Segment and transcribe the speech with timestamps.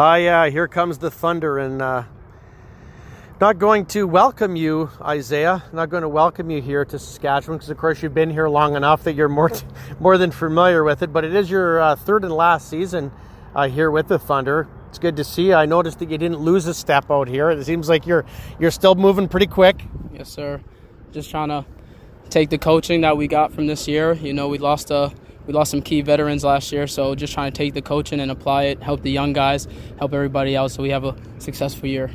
[0.00, 2.04] Ah, yeah, here comes the thunder, and uh,
[3.40, 5.64] not going to welcome you, Isaiah.
[5.72, 8.76] Not going to welcome you here to Saskatchewan because, of course, you've been here long
[8.76, 9.50] enough that you're more
[9.98, 11.12] more than familiar with it.
[11.12, 13.10] But it is your uh, third and last season
[13.56, 14.68] uh, here with the Thunder.
[14.88, 15.54] It's good to see you.
[15.54, 17.50] I noticed that you didn't lose a step out here.
[17.50, 18.24] It seems like you're
[18.60, 19.82] you're still moving pretty quick.
[20.12, 20.60] Yes, sir.
[21.10, 21.66] Just trying to
[22.30, 24.12] take the coaching that we got from this year.
[24.12, 25.12] You know, we lost a
[25.48, 28.30] we lost some key veterans last year, so just trying to take the coaching and
[28.30, 29.66] apply it, help the young guys,
[29.98, 32.10] help everybody else, so we have a successful year.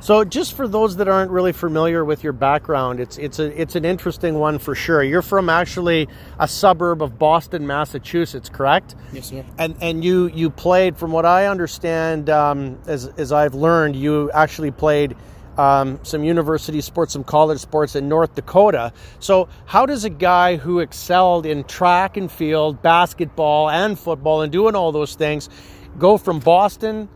[0.00, 3.76] So, just for those that aren't really familiar with your background, it's it's a it's
[3.76, 5.00] an interesting one for sure.
[5.00, 6.08] You're from actually
[6.40, 8.96] a suburb of Boston, Massachusetts, correct?
[9.12, 9.44] Yes, sir.
[9.58, 14.28] And and you you played, from what I understand, um, as as I've learned, you
[14.32, 15.14] actually played
[15.58, 18.92] um, some university sports, some college sports in North Dakota.
[19.18, 24.52] So, how does a guy who excelled in track and field, basketball, and football, and
[24.52, 25.48] doing all those things,
[25.98, 27.08] go from Boston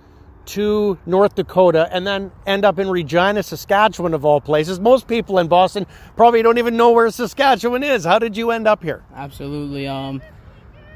[0.46, 4.78] to North Dakota and then end up in Regina, Saskatchewan, of all places?
[4.78, 8.04] Most people in Boston probably don't even know where Saskatchewan is.
[8.04, 9.04] How did you end up here?
[9.14, 9.88] Absolutely.
[9.88, 10.22] Um,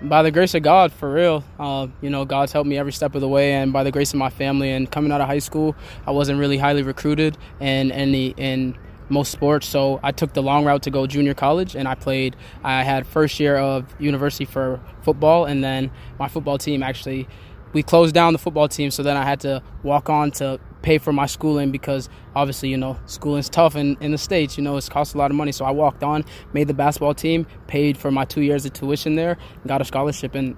[0.03, 1.45] by the grace of God, for real.
[1.59, 4.13] Uh, you know, God's helped me every step of the way, and by the grace
[4.13, 4.71] of my family.
[4.71, 8.77] And coming out of high school, I wasn't really highly recruited in any in
[9.09, 12.37] most sports, so I took the long route to go junior college, and I played.
[12.63, 17.29] I had first year of university for football, and then my football team actually
[17.73, 20.99] we closed down the football team, so then I had to walk on to pay
[20.99, 24.77] for my schooling because obviously, you know, schooling's tough in, in the States, you know,
[24.77, 25.53] it's cost a lot of money.
[25.53, 29.15] So I walked on, made the basketball team, paid for my two years of tuition
[29.15, 30.35] there, got a scholarship.
[30.35, 30.57] And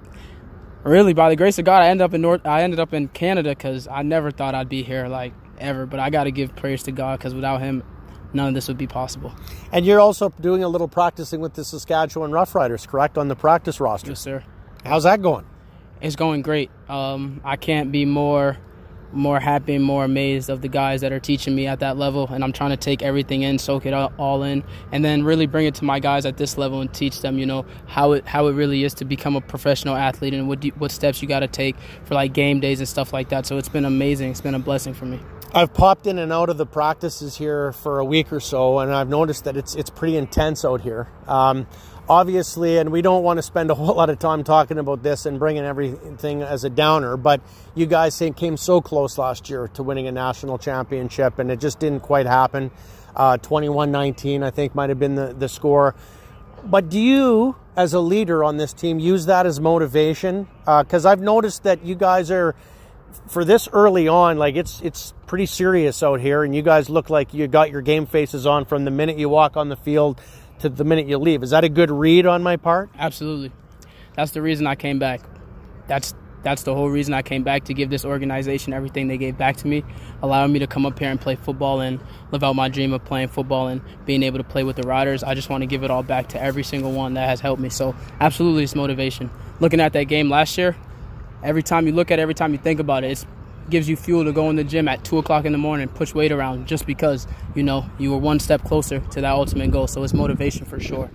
[0.83, 3.07] really, by the grace of God, I ended up in North, I ended up in
[3.09, 5.85] Canada because I never thought I'd be here, like, ever.
[5.85, 7.83] But I got to give praise to God because without Him,
[8.33, 9.33] none of this would be possible.
[9.71, 13.79] And you're also doing a little practicing with the Saskatchewan Roughriders, correct, on the practice
[13.79, 14.09] roster?
[14.09, 14.43] Yes, sir.
[14.83, 15.45] How's that going?
[16.03, 16.69] it's going great.
[16.89, 18.57] Um, I can't be more
[19.13, 22.27] more happy and more amazed of the guys that are teaching me at that level
[22.31, 25.65] and i'm trying to take everything in soak it all in and then really bring
[25.65, 28.47] it to my guys at this level and teach them you know how it how
[28.47, 31.47] it really is to become a professional athlete and what what steps you got to
[31.47, 33.45] take for like game days and stuff like that.
[33.45, 34.31] So it's been amazing.
[34.31, 35.19] It's been a blessing for me
[35.55, 38.91] I've popped in and out of the practices here for a week or so, and
[38.91, 41.07] I've noticed that it's it's pretty intense out here.
[41.27, 41.67] Um,
[42.09, 45.27] obviously, and we don't want to spend a whole lot of time talking about this
[45.27, 47.39] and bringing everything as a downer, but
[47.75, 51.77] you guys came so close last year to winning a national championship, and it just
[51.77, 52.71] didn't quite happen.
[53.15, 55.93] Uh, 21-19, I think, might have been the, the score.
[56.65, 60.47] But do you, as a leader on this team, use that as motivation?
[60.65, 62.55] Because uh, I've noticed that you guys are,
[63.27, 67.09] for this early on, like it's it's pretty serious out here, and you guys look
[67.09, 70.19] like you got your game faces on from the minute you walk on the field
[70.59, 71.43] to the minute you leave.
[71.43, 72.89] Is that a good read on my part?
[72.97, 73.51] Absolutely.
[74.15, 75.21] That's the reason I came back.
[75.87, 76.13] That's
[76.43, 79.55] that's the whole reason I came back to give this organization everything they gave back
[79.57, 79.83] to me,
[80.21, 82.01] allowing me to come up here and play football and
[82.31, 85.23] live out my dream of playing football and being able to play with the Riders.
[85.23, 87.61] I just want to give it all back to every single one that has helped
[87.61, 87.69] me.
[87.69, 89.29] So, absolutely, it's motivation.
[89.61, 90.75] Looking at that game last year,
[91.43, 93.25] every time you look at it, every time you think about it, it
[93.69, 96.13] gives you fuel to go in the gym at two o'clock in the morning, push
[96.13, 99.87] weight around, just because you know you were one step closer to that ultimate goal.
[99.87, 101.09] So it's motivation for sure.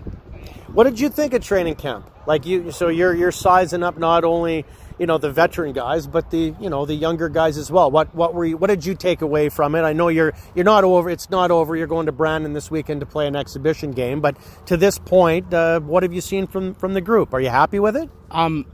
[0.72, 2.10] What did you think of training camp?
[2.26, 4.66] Like you, so you're you're sizing up not only
[4.98, 7.90] you know the veteran guys, but the you know the younger guys as well.
[7.90, 9.80] What what were you, what did you take away from it?
[9.80, 11.08] I know you're you're not over.
[11.08, 11.74] It's not over.
[11.74, 14.20] You're going to Brandon this weekend to play an exhibition game.
[14.20, 14.36] But
[14.66, 17.32] to this point, uh, what have you seen from from the group?
[17.32, 18.10] Are you happy with it?
[18.30, 18.66] Um,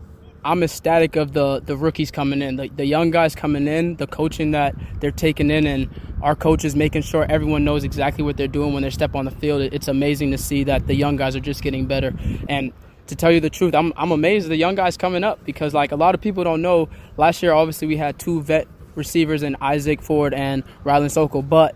[0.44, 4.06] I'm ecstatic of the the rookies coming in, the, the young guys coming in, the
[4.06, 5.88] coaching that they're taking in, and
[6.22, 9.30] our coaches making sure everyone knows exactly what they're doing when they step on the
[9.30, 9.62] field.
[9.62, 12.14] It's amazing to see that the young guys are just getting better.
[12.48, 12.72] And
[13.06, 15.92] to tell you the truth, I'm I'm amazed the young guys coming up because like
[15.92, 16.88] a lot of people don't know.
[17.16, 21.74] Last year, obviously, we had two vet receivers in Isaac Ford and Rylan Sokol, but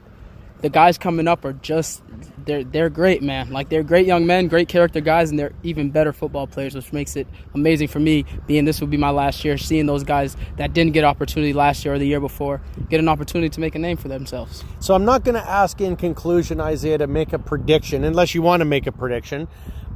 [0.60, 2.02] the guys coming up are just
[2.44, 3.50] they're they're great, man.
[3.50, 6.92] Like they're great young men, great character guys, and they're even better football players, which
[6.92, 8.24] makes it amazing for me.
[8.46, 11.84] Being this will be my last year, seeing those guys that didn't get opportunity last
[11.84, 14.64] year or the year before get an opportunity to make a name for themselves.
[14.80, 18.42] So I'm not going to ask in conclusion, Isaiah, to make a prediction, unless you
[18.42, 19.48] want to make a prediction.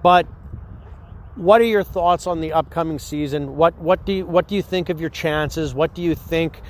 [0.03, 0.27] But
[1.35, 3.57] what are your thoughts on the upcoming season?
[3.57, 5.75] What what do you, what do you think of your chances?
[5.75, 6.61] What do you think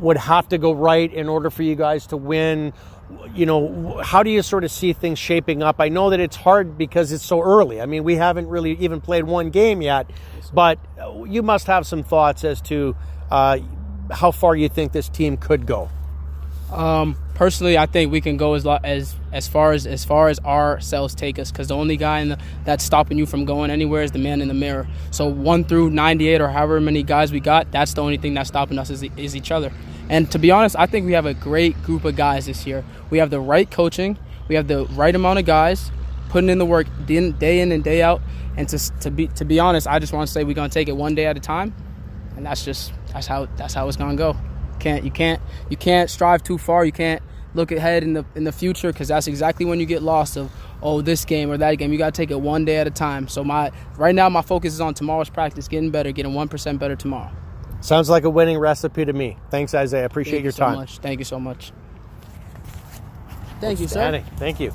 [0.00, 2.72] would have to go right in order for you guys to win?
[3.34, 5.80] you know, how do you sort of see things shaping up?
[5.80, 7.80] I know that it's hard because it's so early.
[7.80, 10.10] I mean, we haven't really even played one game yet,
[10.52, 10.78] but
[11.26, 12.96] you must have some thoughts as to
[13.30, 13.58] uh,
[14.10, 15.88] how far you think this team could go.
[16.72, 20.40] Um, personally, I think we can go as as as far as as far as
[20.40, 21.50] our cells take us.
[21.50, 24.48] Because the only guy the, that's stopping you from going anywhere is the man in
[24.48, 24.86] the mirror.
[25.12, 28.48] So one through 98 or however many guys we got, that's the only thing that's
[28.48, 29.72] stopping us is, is each other.
[30.10, 32.84] And to be honest, I think we have a great group of guys this year.
[33.08, 34.18] We have the right coaching,
[34.48, 35.92] we have the right amount of guys
[36.30, 38.20] putting in the work day in and day out.
[38.56, 40.88] And to, to be to be honest, I just want to say we're gonna take
[40.88, 41.72] it one day at a time,
[42.36, 44.36] and that's just that's how that's how it's gonna go.
[44.78, 46.84] Can't you can't you can't strive too far.
[46.84, 47.22] You can't
[47.54, 50.50] look ahead in the in the future because that's exactly when you get lost of
[50.82, 51.92] oh this game or that game.
[51.92, 53.28] You got to take it one day at a time.
[53.28, 56.78] So my right now my focus is on tomorrow's practice, getting better, getting one percent
[56.78, 57.30] better tomorrow.
[57.80, 59.36] Sounds like a winning recipe to me.
[59.50, 60.04] Thanks, Isaiah.
[60.04, 60.76] Appreciate Thank your you so time.
[60.76, 60.98] Much.
[60.98, 61.72] Thank you so much.
[63.60, 64.22] Thank you, sir.
[64.36, 64.72] Thank you.